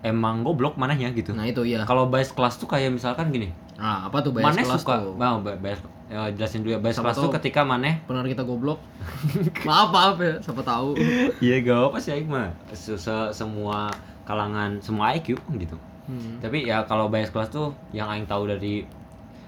emang 0.01 0.41
goblok 0.41 0.79
mananya 0.79 1.11
gitu. 1.11 1.35
nah 1.35 1.43
itu 1.43 1.61
iya. 1.61 1.83
Kalau 1.83 2.07
bias 2.07 2.31
kelas 2.31 2.55
tuh 2.55 2.65
kayak 2.65 2.95
misalkan 2.95 3.29
gini, 3.29 3.51
Nah, 3.75 4.07
apa 4.07 4.19
tuh 4.19 4.31
bias 4.31 4.45
maneh 4.47 4.63
kelas 4.63 4.81
suka, 4.81 4.95
tuh? 4.97 5.13
mau 5.13 5.37
bias 5.43 5.79
ya, 6.09 6.31
jelasin 6.33 6.63
dulu 6.63 6.71
ya. 6.73 6.79
Bias 6.79 6.95
Siapa 6.97 7.11
kelas 7.11 7.17
tuh 7.19 7.31
ketika 7.35 7.61
maneh 7.61 7.99
Pendengar 8.03 8.27
kita 8.27 8.43
goblok. 8.43 8.79
maaf 9.69 9.91
maaf 9.91 10.15
ya, 10.17 10.39
siapa 10.39 10.63
tahu. 10.63 10.95
Iya 11.37 11.55
gak 11.61 11.79
apa 11.91 11.97
sih 11.99 12.11
Aing 12.15 12.27
mah 12.27 12.49
Se- 12.71 12.97
se- 12.97 13.31
semua 13.31 13.91
kalangan 14.29 14.77
semua 14.77 15.09
IQ 15.11 15.33
gitu. 15.57 15.73
Hmm. 16.05 16.37
Tapi 16.37 16.63
ya 16.63 16.85
kalau 16.85 17.09
bias 17.09 17.29
kelas 17.29 17.49
tuh 17.49 17.73
yang 17.89 18.05
aing 18.07 18.23
tahu 18.23 18.45
dari 18.45 18.85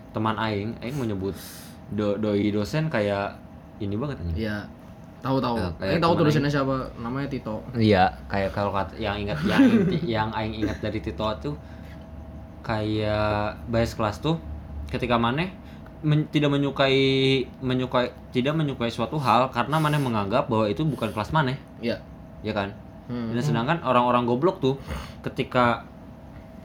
teman 0.09 0.33
aing, 0.35 0.73
aing 0.79 0.97
menyebut 0.97 1.37
do 1.89 2.17
doi 2.17 2.49
dosen 2.49 2.89
kayak 2.89 3.37
ini 3.77 3.93
banget 3.93 4.17
aja. 4.19 4.33
Iya. 4.33 4.57
Tahu 5.21 5.37
tahu. 5.37 5.53
Ini 5.53 5.69
tahu 5.95 6.17
kemarin- 6.17 6.19
tulisannya 6.19 6.49
siapa? 6.49 6.75
Namanya 6.97 7.29
Tito. 7.29 7.61
Iya, 7.71 8.09
kayak 8.25 8.49
kalau 8.51 8.73
kata 8.73 8.97
yang 8.97 9.13
ingat 9.15 9.37
yang 9.43 9.61
yang 10.17 10.29
aing 10.31 10.57
ingat 10.57 10.81
dari 10.81 10.97
Tito 10.97 11.21
tuh 11.39 11.53
kayak 12.61 13.57
bias 13.67 13.93
kelas 13.93 14.17
tuh 14.17 14.37
ketika 14.87 15.17
maneh 15.17 15.49
men- 16.01 16.25
tidak 16.27 16.49
menyukai 16.49 16.97
menyukai 17.59 18.09
tidak 18.29 18.53
menyukai 18.53 18.89
suatu 18.89 19.17
hal 19.17 19.49
karena 19.49 19.77
maneh 19.77 19.97
menganggap 19.97 20.45
bahwa 20.45 20.65
itu 20.65 20.81
bukan 20.83 21.09
kelas 21.09 21.29
maneh, 21.31 21.57
Iya. 21.77 21.97
ya 22.41 22.53
kan? 22.53 22.73
Hmm. 23.07 23.33
Dan 23.33 23.41
sedangkan 23.41 23.77
orang-orang 23.81 24.23
goblok 24.25 24.59
tuh 24.59 24.75
ketika 25.21 25.83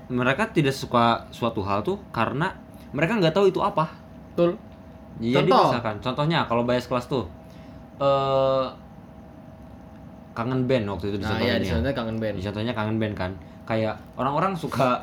mereka 0.06 0.46
tidak 0.50 0.70
suka 0.70 1.26
suatu 1.30 1.62
hal 1.66 1.82
tuh 1.82 1.98
karena 2.10 2.54
mereka 2.92 3.18
nggak 3.18 3.34
tahu 3.34 3.50
itu 3.50 3.58
apa. 3.60 3.90
Betul. 4.34 4.54
Jadi 5.16 5.48
Contoh. 5.48 5.72
misalkan, 5.72 5.96
contohnya 6.04 6.44
kalau 6.44 6.62
bias 6.62 6.86
kelas 6.86 7.08
tuh 7.08 7.24
eh 7.96 8.66
kangen 10.36 10.68
band 10.68 10.84
waktu 10.84 11.08
itu 11.08 11.16
Nah, 11.16 11.32
dicontohin 11.32 11.48
iya 11.48 11.54
ya. 11.56 11.62
di 11.64 11.68
sana 11.72 11.88
kangen 11.90 12.16
band. 12.20 12.36
Contohnya 12.38 12.72
kangen 12.76 12.96
band 13.00 13.14
kan. 13.16 13.32
Kayak 13.64 13.96
orang-orang 14.14 14.52
suka 14.54 15.00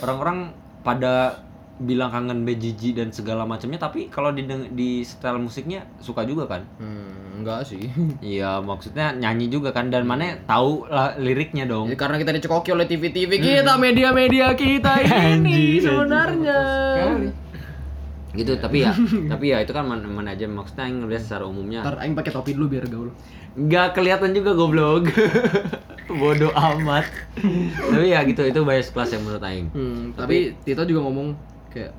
orang-orang 0.00 0.54
pada 0.80 1.34
bilang 1.78 2.08
kangen 2.08 2.42
band 2.42 2.56
jijik 2.56 2.96
dan 2.96 3.08
segala 3.08 3.44
macamnya 3.44 3.76
tapi 3.76 4.08
kalau 4.08 4.30
di 4.30 4.42
di 4.72 5.00
setel 5.00 5.36
musiknya 5.36 5.84
suka 5.98 6.24
juga 6.24 6.48
kan. 6.48 6.62
Hmm, 6.76 7.36
enggak 7.38 7.64
sih. 7.64 7.86
Iya, 8.24 8.58
maksudnya 8.60 9.12
nyanyi 9.12 9.46
juga 9.46 9.70
kan 9.70 9.88
dan 9.88 10.02
mana 10.02 10.40
tahu 10.42 10.84
lah 10.84 11.16
liriknya 11.16 11.64
dong. 11.64 11.88
Jadi 11.88 11.98
karena 11.98 12.16
kita 12.16 12.32
dicekoki 12.32 12.70
oleh 12.70 12.84
TV-TV 12.84 13.32
kita, 13.36 13.76
media-media 13.76 14.52
kita 14.52 15.04
ini 15.30 15.78
sebenarnya. 15.78 16.60
gitu 18.32 18.52
tapi 18.54 18.84
ya 18.84 18.92
tapi 19.32 19.48
ya 19.48 19.64
itu 19.64 19.72
kan 19.72 19.88
mana 19.88 20.04
mana 20.04 20.32
aja 20.32 20.44
maksudnya 20.44 20.84
yang 20.84 21.00
ngeliat 21.02 21.24
secara 21.24 21.44
umumnya 21.44 21.80
Ntar 21.80 22.04
aing 22.04 22.12
pakai 22.12 22.32
topi 22.32 22.52
dulu 22.52 22.68
biar 22.68 22.84
gaul. 22.84 23.08
nggak 23.56 23.96
kelihatan 23.96 24.36
juga 24.36 24.52
goblok 24.52 25.08
bodoh 26.06 26.52
amat 26.52 27.08
tapi 27.82 28.06
ya 28.06 28.20
gitu 28.22 28.44
itu 28.44 28.60
bias 28.60 28.92
kelas 28.92 29.16
yang 29.16 29.24
menurut 29.24 29.40
aing 29.40 29.72
Hmm, 29.72 30.12
tapi 30.12 30.52
Tito 30.60 30.84
juga 30.84 31.00
ngomong 31.02 31.32
kayak 31.76 31.92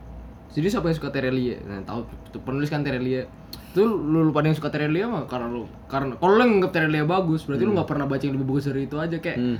jadi 0.50 0.74
siapa 0.74 0.89
yang 0.89 0.98
suka 0.98 1.13
Terelie? 1.13 1.62
Nah, 1.62 1.86
tahu 1.86 2.01
tuh 2.34 2.41
penulis 2.41 2.74
kan 2.74 2.81
Terelie. 2.81 3.29
Itu 3.69 3.86
lu, 3.86 4.25
lu 4.25 4.31
pada 4.34 4.50
yang 4.50 4.57
suka 4.57 4.74
Terelie 4.74 5.05
mah 5.05 5.29
karena 5.29 5.53
lu 5.53 5.69
karena 5.86 6.17
kalau 6.17 6.34
lu 6.34 6.41
nganggap 6.41 6.72
Terelie 6.74 7.05
bagus, 7.05 7.46
berarti 7.46 7.62
lu 7.62 7.77
nggak 7.77 7.86
pernah 7.86 8.10
baca 8.10 8.24
yang 8.25 8.34
lebih 8.34 8.48
bagus 8.50 8.65
dari 8.65 8.89
itu 8.89 8.98
aja 8.98 9.17
kayak. 9.22 9.38
hmm. 9.38 9.57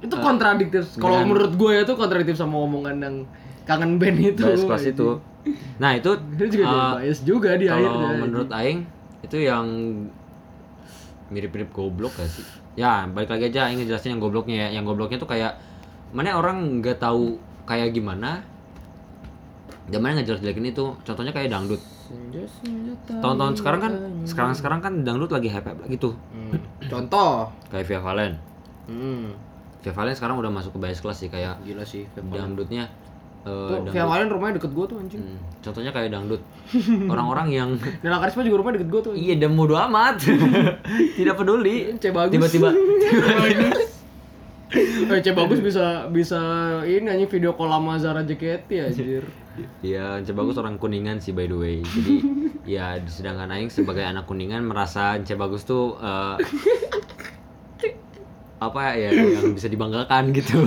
Itu 0.00 0.14
kontradiktif. 0.20 0.84
Kalau 1.00 1.24
dengan- 1.24 1.28
menurut 1.32 1.52
gue 1.56 1.72
itu 1.80 1.92
kontradiktif 1.96 2.36
sama 2.36 2.60
omongan 2.60 2.96
yang 3.00 3.16
kangen 3.64 3.96
band 3.96 4.18
itu. 4.18 4.42
bias 4.42 4.66
kelas 4.66 4.86
itu 4.90 5.08
nah 5.80 5.96
itu 5.96 6.10
Itu 6.36 6.44
juga 6.52 6.66
uh, 6.68 6.92
bias 7.00 7.20
juga 7.24 7.56
di 7.56 7.64
kalau 7.64 7.80
akhirnya. 7.86 8.18
menurut 8.20 8.50
aing 8.52 8.84
itu 9.24 9.36
yang 9.40 9.64
mirip-mirip 11.30 11.70
goblok 11.70 12.12
gak 12.18 12.28
sih 12.28 12.44
ya 12.74 13.06
balik 13.06 13.30
lagi 13.30 13.48
aja 13.48 13.70
aing 13.70 13.80
ngejelasin 13.80 14.18
yang 14.18 14.22
gobloknya 14.22 14.68
ya 14.68 14.80
yang 14.80 14.84
gobloknya 14.84 15.16
tuh 15.16 15.30
kayak 15.30 15.56
mana 16.10 16.34
orang 16.34 16.82
nggak 16.82 16.98
tahu 16.98 17.38
kayak 17.64 17.94
gimana 17.94 18.42
dan 19.90 19.98
mana 19.98 20.16
ngejelas 20.16 20.38
jelekin 20.38 20.66
itu 20.66 20.94
contohnya 21.00 21.30
kayak 21.30 21.50
dangdut 21.50 21.82
tahun-tahun 23.06 23.54
sekarang 23.56 23.80
kan 23.80 23.92
sekarang 24.24 24.52
sekarang 24.52 24.80
kan 24.80 24.92
dangdut 25.00 25.28
lagi 25.28 25.46
hype 25.46 25.66
lagi 25.66 25.96
tuh 25.96 26.14
Hmm. 26.30 26.58
Contoh, 26.82 27.46
kayak 27.68 27.84
Via 27.84 28.00
Valen 28.00 28.32
Hmm. 28.86 29.30
Via 29.80 29.92
Valen 29.92 30.12
sekarang 30.12 30.34
udah 30.36 30.48
masuk 30.48 30.74
ke 30.74 30.78
bias 30.78 30.98
kelas 30.98 31.18
sih 31.18 31.28
kayak 31.28 31.62
Gila 31.62 31.82
sih. 31.82 32.06
Dangdutnya 32.12 32.90
Tuh, 33.40 33.78
dangdut. 33.78 33.92
Via 33.92 34.04
Valen 34.04 34.28
rumahnya 34.28 34.54
deket 34.56 34.70
gua 34.70 34.84
tuh 34.84 34.98
anjing. 34.98 35.22
Hmm, 35.22 35.38
contohnya 35.60 35.90
kayak 35.90 36.10
dangdut 36.10 36.42
orang-orang 37.06 37.48
yang 37.48 37.70
Nela 38.02 38.18
Karisma 38.18 38.42
juga 38.42 38.56
rumahnya 38.58 38.76
deket 38.78 38.90
gua 38.90 39.00
tuh. 39.02 39.14
iya 39.14 39.34
dan 39.36 39.54
bodo 39.54 39.74
amat 39.80 40.18
tidak 41.16 41.34
peduli 41.34 41.94
C 41.96 42.10
bagus. 42.10 42.32
tiba-tiba 42.34 42.68
Eh, 44.70 45.18
C 45.18 45.34
bagus 45.34 45.58
bisa 45.58 46.06
bisa 46.08 46.38
ini 46.84 47.02
anjing 47.04 47.26
video 47.28 47.54
call 47.54 47.66
sama 47.68 47.98
Zara 47.98 48.22
JKT 48.22 48.70
anjir. 48.80 49.24
Ya 49.80 50.20
Ence 50.20 50.32
Bagus 50.36 50.60
orang 50.60 50.76
kuningan 50.76 51.18
sih 51.18 51.32
by 51.32 51.48
the 51.48 51.56
way. 51.56 51.76
Jadi 51.82 52.14
ya 52.78 53.00
sedangkan 53.04 53.50
Aing 53.50 53.72
sebagai 53.72 54.04
anak 54.04 54.28
kuningan 54.28 54.64
merasa 54.64 55.16
Ence 55.16 55.34
Bagus 55.34 55.64
tuh 55.64 55.96
eh, 55.98 56.36
apa 58.66 58.94
ya 58.94 59.10
yang 59.12 59.56
bisa 59.56 59.66
dibanggakan 59.66 60.36
gitu. 60.36 60.60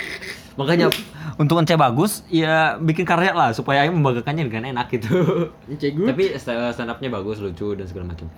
Makanya 0.60 0.88
untuk 1.36 1.60
Ence 1.60 1.76
Bagus 1.76 2.24
ya 2.32 2.80
bikin 2.80 3.04
karya 3.04 3.36
lah 3.36 3.50
supaya 3.52 3.84
Aing 3.84 3.96
membanggakannya 3.96 4.48
dengan 4.48 4.64
enak 4.76 4.86
gitu. 4.94 5.50
Tapi 5.78 6.24
stand 6.40 6.72
stand 6.72 6.90
up-nya 6.90 7.12
bagus 7.12 7.42
lucu 7.42 7.76
dan 7.76 7.84
segala 7.84 8.14
macam. 8.14 8.30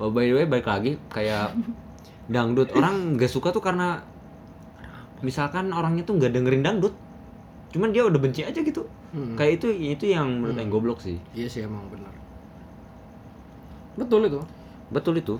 Oh, 0.00 0.08
by 0.08 0.28
the 0.28 0.34
way 0.36 0.46
balik 0.48 0.64
lagi 0.64 0.96
kayak 1.12 1.52
dangdut. 2.30 2.72
Orang 2.72 3.20
gak 3.20 3.28
suka 3.28 3.52
tuh 3.52 3.60
karena 3.60 4.00
misalkan 5.20 5.68
orangnya 5.76 6.08
tuh 6.08 6.16
nggak 6.16 6.32
dengerin 6.32 6.64
dangdut 6.64 6.96
cuman 7.70 7.88
dia 7.88 8.02
udah 8.02 8.18
benci 8.18 8.42
aja 8.42 8.58
gitu 8.58 8.86
Hmm. 9.10 9.34
kayak 9.34 9.58
itu 9.58 9.68
itu 9.74 10.06
yang 10.08 10.38
menurut 10.38 10.54
yang 10.54 10.70
goblok 10.70 10.98
sih 10.98 11.18
Iya 11.32 11.46
sih 11.46 11.60
emang 11.62 11.82
benar. 11.88 12.14
Betul 13.96 14.26
itu. 14.26 14.40
betul 14.90 15.14
itu 15.16 15.34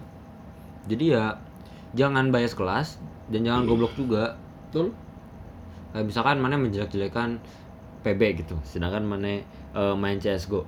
jadi 0.85 1.05
ya 1.09 1.25
jangan 1.93 2.31
bias 2.31 2.55
kelas 2.55 2.99
dan 3.27 3.43
jangan 3.43 3.63
goblok 3.65 3.95
juga 3.95 4.39
Betul. 4.67 4.95
kayak 5.91 6.03
misalkan 6.05 6.39
mana 6.39 6.55
menjelek-jelekan 6.57 7.43
PB 8.01 8.21
gitu 8.39 8.55
sedangkan 8.65 9.03
mana 9.05 9.43
eh, 9.71 9.95
main 9.95 10.19
CSGO 10.19 10.63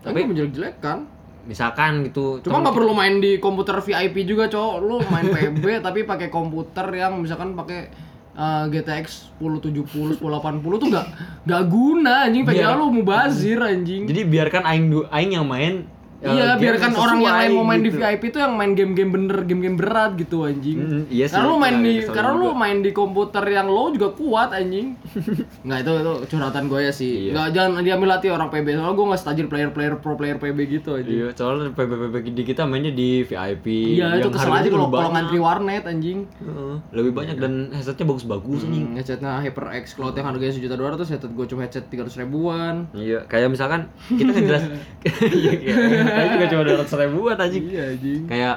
Tapi 0.00 0.22
menjelek-jelekan. 0.22 1.06
misalkan 1.40 2.02
gitu 2.04 2.42
Cuma 2.42 2.60
nggak 2.60 2.74
perlu 2.74 2.92
main 2.92 3.16
di 3.16 3.38
komputer 3.38 3.78
VIP 3.78 4.22
juga, 4.24 4.44
cowok. 4.46 4.74
Lu 4.78 4.96
main 5.04 5.24
PB 5.26 5.64
tapi 5.86 6.02
pakai 6.02 6.28
komputer 6.28 6.84
yang 6.92 7.16
misalkan 7.16 7.54
pakai 7.54 7.90
uh, 8.36 8.64
GTX 8.70 9.34
1070, 9.40 10.20
1080 10.20 10.82
tuh 10.82 10.88
nggak 10.90 11.06
nggak 11.46 11.62
guna 11.70 12.14
anjing. 12.28 12.44
PGA 12.46 12.54
Biar- 12.72 12.78
lu 12.78 12.86
mubazir 12.92 13.58
anjing. 13.62 14.04
Jadi 14.06 14.20
biarkan 14.26 14.62
aing 14.66 14.84
aing 15.10 15.32
yang 15.34 15.46
main. 15.46 15.86
Iya, 16.20 16.60
biarkan 16.60 16.92
orang 17.00 17.18
yang 17.24 17.36
lain 17.40 17.50
mau 17.56 17.64
main 17.64 17.80
di 17.80 17.88
gitu. 17.88 17.98
VIP 18.04 18.22
tuh 18.28 18.40
yang 18.44 18.52
main 18.52 18.72
game-game 18.76 19.08
bener, 19.08 19.38
game-game 19.48 19.76
berat 19.80 20.12
gitu 20.20 20.44
anjing. 20.44 20.76
Mm, 20.76 21.02
iya 21.08 21.24
sih, 21.24 21.32
karena 21.32 21.48
lu 21.48 21.56
main 21.56 21.74
itu 21.80 21.84
di 21.84 21.92
kesel 22.04 22.12
karena 22.12 22.32
lu 22.36 22.48
main 22.52 22.78
di 22.84 22.90
komputer 22.92 23.44
yang 23.48 23.68
low 23.72 23.88
juga 23.88 24.12
kuat 24.12 24.52
anjing. 24.52 25.00
Nggak 25.66 25.78
itu 25.80 25.92
itu 25.96 26.12
curhatan 26.36 26.64
gue 26.68 26.80
ya 26.84 26.92
sih. 26.92 27.12
Iya. 27.28 27.32
Nggak 27.32 27.48
jangan 27.56 27.80
diambil 27.80 28.08
hati 28.12 28.28
orang 28.28 28.48
PB. 28.52 28.66
Soalnya 28.76 28.92
gue 28.92 29.06
nggak 29.08 29.20
setajir 29.24 29.46
player-player 29.48 29.94
pro 30.04 30.14
player 30.20 30.36
PB 30.36 30.58
gitu 30.68 30.90
anjing. 31.00 31.16
Iya, 31.24 31.26
soalnya 31.32 31.72
PBPB 31.72 32.14
di 32.36 32.42
kita 32.44 32.62
mainnya 32.68 32.92
di 32.92 33.24
VIP. 33.24 33.66
Iya, 33.96 34.20
itu 34.20 34.28
kesel 34.28 34.52
aja 34.52 34.68
kalau 34.68 34.92
kalau 34.92 35.10
ngantri 35.16 35.38
warnet 35.40 35.88
anjing. 35.88 36.28
Heeh, 36.36 36.74
lebih 36.92 37.16
banyak 37.16 37.40
dan 37.40 37.72
headsetnya 37.72 38.04
bagus-bagus 38.04 38.68
anjing. 38.68 38.92
Hmm, 38.92 38.96
headsetnya 39.00 39.40
HyperX 39.40 39.96
Cloud 39.96 40.12
yang 40.20 40.28
harganya 40.28 40.52
sejuta 40.52 40.76
dua 40.76 40.92
ratus, 40.92 41.08
headset 41.16 41.32
gue 41.32 41.46
cuma 41.48 41.64
headset 41.64 41.88
tiga 41.88 42.04
ribuan. 42.04 42.92
Iya, 42.92 43.24
kayak 43.24 43.48
misalkan 43.48 43.88
kita 44.12 44.36
ngejelas 44.36 44.64
Kayak 46.10 46.28
juga 46.34 46.46
cuma 46.50 46.62
200 46.66 47.02
ribuan 47.06 47.36
anjing. 47.38 47.64
Iya 47.70 47.82
anjing. 47.94 48.22
Kayak 48.26 48.56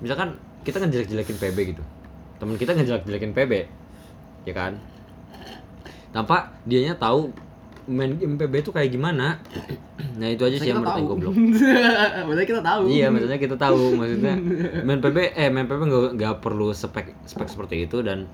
misalkan 0.00 0.28
kita 0.64 0.76
ngejelek-jelekin 0.82 1.36
PB 1.38 1.58
gitu. 1.76 1.82
Temen 2.40 2.54
kita 2.56 2.72
ngejelek-jelekin 2.74 3.32
PB. 3.32 3.52
Ya 4.46 4.54
kan? 4.54 4.72
Tanpa 6.10 6.56
dianya 6.64 6.96
tahu 6.96 7.30
main 7.86 8.18
game 8.18 8.34
PB 8.34 8.66
itu 8.66 8.70
kayak 8.74 8.90
gimana. 8.90 9.38
Nah, 10.18 10.28
itu 10.32 10.42
aja 10.42 10.56
sih 10.58 10.68
yang 10.74 10.82
menurut 10.82 10.98
Aing 10.98 11.08
goblok. 11.08 11.34
Maksudnya 12.26 12.46
kita 12.48 12.62
tahu. 12.64 12.82
Iya, 12.90 13.06
maksudnya 13.14 13.38
kita 13.38 13.56
tahu 13.56 13.80
maksudnya 13.94 14.34
main 14.82 15.00
PB 15.00 15.16
eh 15.38 15.48
main 15.52 15.66
PB 15.70 15.80
nggak 16.18 16.34
perlu 16.42 16.74
spek 16.74 17.14
spek 17.28 17.48
seperti 17.48 17.86
itu 17.86 18.02
dan 18.02 18.26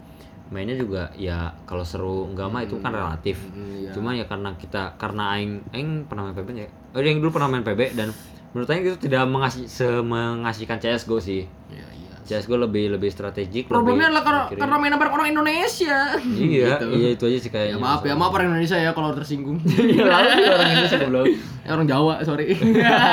mainnya 0.52 0.76
juga 0.76 1.08
ya 1.16 1.48
kalau 1.64 1.80
seru 1.80 2.28
nggak 2.36 2.48
mah 2.52 2.62
itu 2.62 2.76
kan 2.84 2.92
relatif. 2.92 3.40
Hmm, 3.48 3.80
iya. 3.80 3.90
Cuma 3.96 4.12
ya 4.12 4.28
karena 4.28 4.52
kita 4.60 4.94
karena 5.00 5.32
aing 5.34 5.64
aing 5.72 6.04
pernah 6.04 6.28
main 6.28 6.36
PB 6.36 6.48
ya. 6.52 6.68
Oh, 6.92 7.00
yang 7.00 7.24
dulu 7.24 7.40
pernah 7.40 7.48
main 7.48 7.64
PB 7.64 7.96
dan 7.96 8.12
menurut 8.52 8.68
aing 8.68 8.84
itu 8.84 8.98
tidak 9.00 9.24
mengasih 9.32 9.64
mengasihkan 10.04 10.76
CS:GO 10.76 11.16
sih. 11.16 11.48
Iya, 11.72 11.88
iya. 11.96 12.11
CS:GO 12.22 12.56
lebih 12.56 12.90
lebih 12.90 13.08
strategik 13.08 13.66
Problemnya 13.66 14.06
lebih 14.06 14.12
adalah 14.12 14.22
karena 14.22 14.40
mikirin. 14.44 14.60
karena 14.60 14.76
mainnya 14.76 14.98
bareng 14.98 15.14
orang 15.14 15.28
Indonesia. 15.30 15.98
Iya, 16.18 16.66
Gitu. 16.72 16.86
iya 16.92 17.08
itu 17.10 17.24
aja 17.24 17.38
sih 17.38 17.44
Ya 17.44 17.52
kayaknya. 17.52 17.76
maaf 17.78 18.02
ya, 18.02 18.14
maaf 18.14 18.30
orang 18.30 18.46
Indonesia 18.48 18.76
ya 18.76 18.90
kalau 18.90 19.10
tersinggung. 19.12 19.58
Iya, 19.92 20.02
orang 20.04 20.70
Indonesia 20.70 20.98
goblok. 21.00 21.26
Eh, 21.62 21.70
orang 21.74 21.86
Jawa, 21.86 22.14
sorry. 22.22 22.46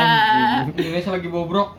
Indonesia 0.79 1.11
lagi 1.11 1.27
bobrok. 1.27 1.69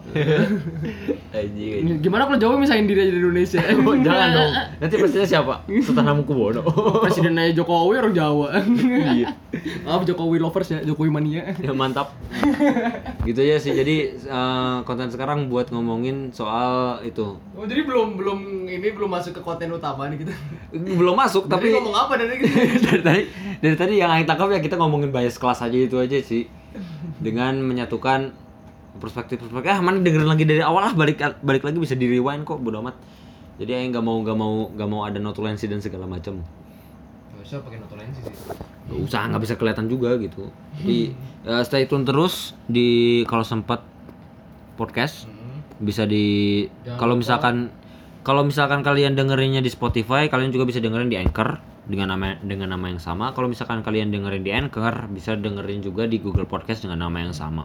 Anjing. 1.30 1.99
Gimana 1.99 2.26
kalau 2.26 2.38
Jawa 2.38 2.54
misahin 2.56 2.84
diri 2.84 3.00
aja 3.00 3.10
dari 3.10 3.22
Indonesia? 3.22 3.60
Oh, 3.76 3.94
Jangan 3.96 4.28
dong. 4.30 4.52
Nanti 4.78 4.94
presidennya 4.96 5.28
siapa? 5.28 5.54
Sultan 5.80 6.04
Hamengkubuwono. 6.04 6.62
Presidennya 7.00 7.50
Jokowi 7.52 7.94
orang 7.96 8.12
Jawa. 8.12 8.46
Iya. 9.12 9.28
Maaf 9.82 10.02
Jokowi 10.04 10.38
lovers 10.38 10.68
ya, 10.68 10.78
Jokowi 10.80 11.10
mania. 11.10 11.42
ya 11.52 11.72
mantap 11.72 12.12
gitu 13.20 13.40
ya 13.40 13.56
sih 13.56 13.70
jadi 13.70 13.96
eh, 14.16 14.76
konten 14.82 15.08
sekarang 15.08 15.46
buat 15.46 15.68
ngomongin 15.68 16.30
soal 16.30 16.99
itu 17.02 17.19
Oh, 17.28 17.64
jadi 17.66 17.82
belum 17.84 18.16
belum 18.16 18.38
ini 18.70 18.88
belum 18.94 19.10
masuk 19.10 19.36
ke 19.36 19.42
konten 19.42 19.70
utama 19.72 20.08
nih 20.08 20.22
kita. 20.22 20.34
belum 21.00 21.14
masuk 21.18 21.50
Tapi 21.50 21.70
tapi 21.70 21.76
ngomong 21.76 21.96
apa 21.96 22.12
dari 22.16 22.34
kita? 22.38 22.50
dari 22.86 23.00
tadi 23.02 23.22
dari 23.60 23.76
tadi 23.76 23.92
yang 23.98 24.10
Aing 24.12 24.28
tangkap 24.28 24.48
ya 24.54 24.60
kita 24.62 24.78
ngomongin 24.78 25.10
bias 25.10 25.36
kelas 25.36 25.60
aja 25.64 25.76
itu 25.76 25.96
aja 25.98 26.16
sih. 26.22 26.46
Dengan 27.20 27.60
menyatukan 27.60 28.32
perspektif 29.00 29.40
perspektif 29.40 29.70
ah 29.70 29.80
mana 29.80 30.02
dengerin 30.02 30.28
lagi 30.28 30.44
dari 30.44 30.60
awal 30.60 30.90
lah 30.90 30.92
balik 30.92 31.22
balik 31.40 31.62
lagi 31.62 31.78
bisa 31.78 31.94
di 31.94 32.06
rewind 32.10 32.46
kok 32.46 32.60
bodo 32.60 32.80
amat. 32.84 32.96
Jadi 33.60 33.70
Aing 33.76 33.92
nggak 33.92 34.04
mau 34.04 34.16
nggak 34.22 34.36
mau 34.36 34.52
nggak 34.72 34.88
mau 34.88 35.00
ada 35.04 35.18
notulensi 35.20 35.68
dan 35.68 35.84
segala 35.84 36.08
macam. 36.08 36.40
Gak 37.36 37.44
usah 37.44 37.58
pakai 37.64 37.78
notulensi 37.80 38.20
sih. 38.24 38.34
Gak 38.88 39.00
usah 39.00 39.20
nggak 39.28 39.42
bisa 39.42 39.54
kelihatan 39.56 39.86
juga 39.88 40.16
gitu. 40.16 40.48
Di 40.80 41.12
ya, 41.44 41.60
stay 41.64 41.84
tune 41.84 42.04
terus 42.04 42.52
di 42.68 43.20
kalau 43.28 43.44
sempat 43.44 43.84
podcast 44.80 45.28
bisa 45.80 46.04
di 46.04 46.68
kalau 47.00 47.16
misalkan 47.16 47.72
kalau 48.20 48.44
misalkan 48.44 48.84
kalian 48.84 49.16
dengerinnya 49.16 49.64
di 49.64 49.72
Spotify 49.72 50.28
kalian 50.28 50.52
juga 50.52 50.68
bisa 50.68 50.78
dengerin 50.78 51.08
di 51.08 51.16
Anchor 51.16 51.56
dengan 51.88 52.12
nama 52.14 52.37
dengan 52.38 52.76
nama 52.76 52.87
yang 52.92 53.00
sama. 53.00 53.32
Kalau 53.32 53.49
misalkan 53.49 53.80
kalian 53.80 54.12
dengerin 54.12 54.44
di 54.44 54.52
Anchor 54.52 55.08
bisa 55.10 55.34
dengerin 55.34 55.80
juga 55.80 56.04
di 56.04 56.20
Google 56.20 56.44
Podcast 56.44 56.84
dengan 56.84 57.08
nama 57.08 57.25
yang 57.25 57.32
sama. 57.32 57.64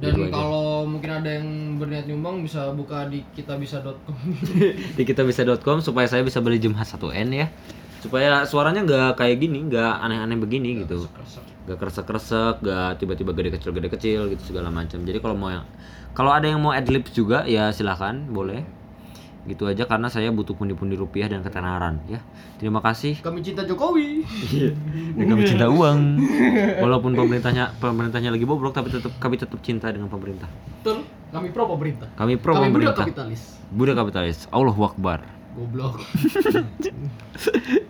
Dan 0.00 0.16
Gitu 0.16 0.32
kalau 0.32 0.88
mungkin 0.88 1.10
ada 1.12 1.28
yang 1.28 1.76
berniat 1.76 2.08
nyumbang 2.08 2.40
bisa 2.40 2.72
buka 2.72 3.04
di 3.08 3.20
kitabisa.com. 3.36 4.16
di 4.96 5.02
kitabisa.com 5.04 5.84
supaya 5.84 6.08
saya 6.08 6.24
bisa 6.24 6.40
beli 6.40 6.56
Jumhat 6.56 6.88
1N 6.88 7.28
ya 7.36 7.48
supaya 8.00 8.42
suaranya 8.48 8.82
nggak 8.82 9.20
kayak 9.20 9.36
gini 9.38 9.68
nggak 9.68 9.92
aneh-aneh 10.00 10.36
begini 10.40 10.84
gitu 10.84 11.04
gak 11.68 11.78
kresek-kresek, 11.78 12.66
gak 12.66 12.98
tiba-tiba 12.98 13.30
gede 13.30 13.54
kecil 13.54 13.70
gede 13.70 13.88
kecil 13.92 14.20
gitu 14.32 14.42
segala 14.50 14.72
macam. 14.74 15.06
Jadi 15.06 15.22
kalau 15.22 15.36
mau 15.38 15.54
yang 15.54 15.62
kalau 16.16 16.34
ada 16.34 16.50
yang 16.50 16.58
mau 16.58 16.74
adlibs 16.74 17.14
juga 17.14 17.46
ya 17.46 17.70
silahkan 17.70 18.26
boleh. 18.26 18.66
Gitu 19.48 19.64
aja 19.64 19.88
karena 19.88 20.12
saya 20.12 20.28
butuh 20.28 20.52
pundi-pundi 20.52 21.00
rupiah 21.00 21.24
dan 21.30 21.40
ketenaran 21.40 22.02
ya. 22.10 22.20
Terima 22.60 22.84
kasih. 22.84 23.24
Kami 23.24 23.40
cinta 23.40 23.64
Jokowi. 23.64 24.20
Dan 25.16 25.24
kami 25.30 25.48
cinta 25.48 25.70
uang. 25.70 26.20
Walaupun 26.82 27.16
pemerintahnya 27.16 27.72
pemerintahnya 27.80 28.34
lagi 28.34 28.44
bobrok 28.44 28.76
tapi 28.76 28.92
tetap 28.92 29.16
kami 29.16 29.40
tetap 29.40 29.56
cinta 29.64 29.88
dengan 29.88 30.12
pemerintah. 30.12 30.50
Betul. 30.82 31.08
Kami 31.30 31.54
pro 31.54 31.70
pemerintah. 31.70 32.10
Kami 32.18 32.34
pro 32.36 32.52
Kami 32.52 32.68
budak 32.68 32.98
pemerintah. 32.98 33.04
kapitalis. 33.06 33.42
Budak 33.72 33.96
kapitalis. 33.96 34.38
Allahu 34.52 34.82
Akbar. 34.84 35.39
Goblok. 35.50 35.98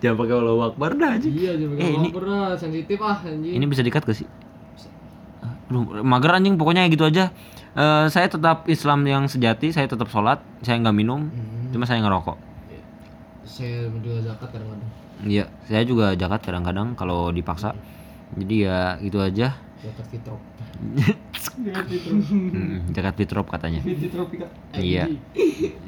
Jangan 0.01 0.15
pakai 0.17 0.33
Allahu 0.33 0.61
Akbar 0.65 0.97
dah 0.97 1.13
aja. 1.13 1.27
Iya, 1.27 1.53
jadi 1.55 1.73
Eh, 1.77 1.91
ini- 1.93 2.11
berat, 2.11 2.57
sensitif 2.57 2.97
ah 2.99 3.21
anjing. 3.21 3.53
Ini 3.53 3.65
bisa 3.65 3.81
dikat 3.81 4.01
gak 4.01 4.17
sih? 4.17 4.27
Aduh, 5.69 6.01
mager 6.01 6.31
anjing 6.33 6.57
pokoknya 6.57 6.89
gitu 6.89 7.05
aja. 7.05 7.29
Eh, 7.71 8.05
saya 8.09 8.27
tetap 8.27 8.67
Islam 8.67 9.05
yang 9.05 9.23
sejati, 9.25 9.71
saya 9.71 9.87
tetap 9.87 10.09
sholat, 10.09 10.43
saya 10.59 10.75
nggak 10.77 10.91
minum, 10.91 11.31
cuma 11.71 11.87
saya 11.87 12.03
ngerokok. 12.03 12.35
Saya 13.45 13.87
juga 13.93 14.19
zakat 14.25 14.49
kadang-kadang. 14.51 14.89
Iya, 15.21 15.45
saya 15.63 15.83
juga 15.85 16.11
jakat 16.11 16.41
kadang-kadang 16.41 16.97
kalau 16.97 17.29
dipaksa. 17.29 17.71
Jadi 18.33 18.65
ya 18.65 18.97
gitu 18.99 19.19
aja. 19.19 19.55
Fitrah. 19.81 20.37
Hmm, 21.57 22.93
Jagat 22.93 23.15
Fitrop 23.17 23.47
katanya. 23.49 23.81
Fiti 23.81 24.07
Tropika. 24.13 24.47
Iya. 24.77 25.09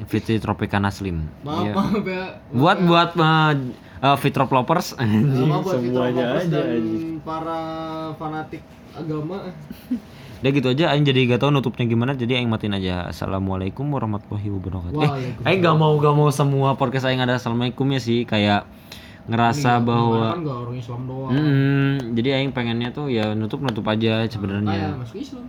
Fitri 0.09 0.41
Tropicana 0.41 0.89
Slim. 0.89 1.29
Maaf, 1.45 1.63
Iya. 1.63 1.73
maaf 1.77 2.05
ya. 2.05 2.23
Buat 2.51 2.77
buat 2.83 3.09
uh, 3.15 3.53
uh, 4.01 4.17
Fitrop 4.17 4.49
lovers. 4.49 4.97
Semuanya 4.97 6.41
aja, 6.41 6.61
para 7.21 7.59
fanatik 8.17 8.65
agama. 8.97 9.53
Udah 10.43 10.51
gitu 10.51 10.67
aja 10.75 10.91
aing 10.91 11.07
jadi 11.07 11.23
gak 11.23 11.39
tahu 11.39 11.55
nutupnya 11.55 11.87
gimana 11.87 12.19
jadi 12.19 12.35
aing 12.41 12.51
matiin 12.51 12.75
aja. 12.75 13.07
Assalamualaikum 13.07 13.87
warahmatullahi 13.87 14.51
wabarakatuh. 14.51 14.99
Eh, 14.99 15.09
aing 15.47 15.63
gak 15.63 15.77
mau 15.79 15.95
gak 15.95 16.11
mau 16.11 16.27
semua 16.35 16.75
podcast 16.75 17.07
aing 17.07 17.23
ada 17.23 17.39
assalamualaikum 17.39 17.87
ya 17.95 18.01
sih 18.03 18.27
kayak 18.27 18.67
ngerasa 19.23 19.79
Ini 19.79 19.87
bahwa 19.87 20.35
kan 20.35 20.43
gak 20.43 20.57
orang 20.67 20.75
Islam 20.75 21.01
doang. 21.07 21.31
Hmm, 21.31 21.95
jadi 22.11 22.29
aing 22.39 22.51
pengennya 22.51 22.91
tuh 22.91 23.07
ya 23.07 23.31
nutup 23.31 23.63
nutup 23.63 23.87
aja 23.87 24.27
sebenarnya. 24.27 24.99
masuk 24.99 25.23
Islam. 25.23 25.47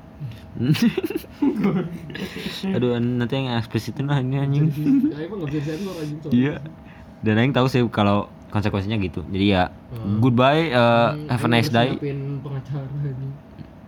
Aduh 2.79 2.95
nanti 3.03 3.35
yang 3.35 3.59
eksplisitin 3.59 4.07
lah 4.07 4.23
ini 4.23 4.39
anjing. 4.39 4.71
Ya. 5.15 5.27
Iya. 6.31 6.55
Dan 7.25 7.41
aing 7.41 7.57
tahu 7.57 7.67
sih 7.67 7.83
kalau 7.91 8.31
konsekuensinya 8.55 8.95
gitu. 9.03 9.27
Jadi 9.27 9.47
ya 9.51 9.75
goodbye, 10.23 10.71
uh, 10.71 11.19
have 11.27 11.43
a 11.43 11.51
nice 11.51 11.73
day. 11.73 11.99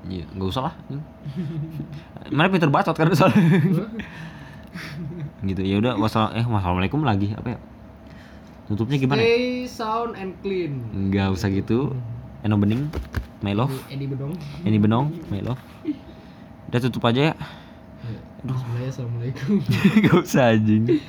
Iya, 0.06 0.24
nggak 0.34 0.48
usah 0.50 0.62
lah. 0.70 0.74
Mana 2.30 2.50
pinter 2.50 2.70
bacot 2.70 2.94
kan 2.94 3.10
soalnya. 3.14 3.42
gitu 5.46 5.62
ya 5.62 5.78
udah 5.80 5.96
wassalam 5.96 6.36
eh 6.36 6.44
wassalamualaikum 6.44 7.00
lagi 7.06 7.32
apa 7.32 7.56
ya? 7.56 7.58
Tutupnya 8.66 8.98
gimana? 8.98 9.22
ya? 9.22 9.26
Stay 9.26 9.46
sound 9.70 10.18
and 10.18 10.34
clean. 10.42 10.82
Nggak 10.90 11.38
usah 11.38 11.48
gitu. 11.54 11.94
Eno 12.42 12.58
bening, 12.58 12.90
my 13.42 13.54
love. 13.54 13.70
Edi 13.90 14.06
Bedong. 14.10 14.34
Ini 14.66 14.78
benong, 14.78 15.14
my 15.30 15.42
love. 15.42 15.58
Udah 16.66 16.80
tutup 16.82 17.06
aja 17.06 17.30
ya. 17.30 17.34
Bismillahirrahmanirrahim. 18.46 19.58
Gak 20.06 20.16
usah 20.22 20.54
anjing. 20.54 21.02